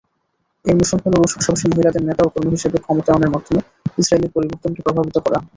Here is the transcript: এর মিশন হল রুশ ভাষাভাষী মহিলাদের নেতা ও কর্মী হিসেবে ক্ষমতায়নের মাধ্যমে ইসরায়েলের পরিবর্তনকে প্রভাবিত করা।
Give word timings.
এর 0.65 0.75
মিশন 0.79 0.99
হল 1.03 1.13
রুশ 1.15 1.31
ভাষাভাষী 1.35 1.65
মহিলাদের 1.69 2.03
নেতা 2.07 2.21
ও 2.23 2.33
কর্মী 2.33 2.51
হিসেবে 2.57 2.77
ক্ষমতায়নের 2.83 3.33
মাধ্যমে 3.33 3.61
ইসরায়েলের 3.97 4.33
পরিবর্তনকে 4.35 4.81
প্রভাবিত 4.85 5.17
করা। 5.25 5.39